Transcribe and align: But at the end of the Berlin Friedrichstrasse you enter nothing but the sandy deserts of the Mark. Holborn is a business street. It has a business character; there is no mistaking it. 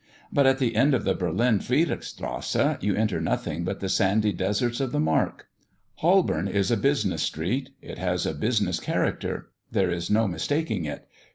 But 0.33 0.47
at 0.47 0.57
the 0.57 0.75
end 0.75 0.95
of 0.95 1.03
the 1.03 1.13
Berlin 1.13 1.59
Friedrichstrasse 1.59 2.79
you 2.81 2.95
enter 2.95 3.21
nothing 3.21 3.63
but 3.63 3.81
the 3.81 3.87
sandy 3.87 4.33
deserts 4.33 4.79
of 4.79 4.91
the 4.91 4.99
Mark. 4.99 5.45
Holborn 5.97 6.47
is 6.47 6.71
a 6.71 6.75
business 6.75 7.21
street. 7.21 7.69
It 7.83 7.99
has 7.99 8.25
a 8.25 8.33
business 8.33 8.79
character; 8.79 9.51
there 9.69 9.91
is 9.91 10.09
no 10.09 10.27
mistaking 10.27 10.85
it. 10.85 11.07